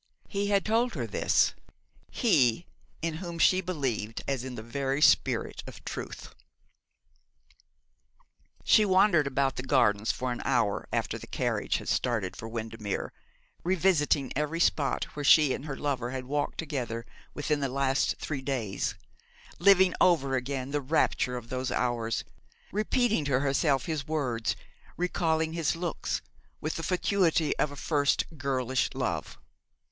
[0.27, 1.53] He had told her this
[2.09, 2.65] he,
[3.03, 6.33] in whom she believed as in the very spirit of truth.
[8.63, 13.13] She wandered about the gardens for an hour after the carriage had started for Windermere,
[13.63, 17.05] revisiting every spot where she and her lover had walked together
[17.35, 18.95] within the last three days,
[19.59, 22.23] living over again the rapture of those hours,
[22.71, 24.55] repeating to herself his words,
[24.97, 26.23] recalling his looks,
[26.59, 29.37] with the fatuity of a first girlish love.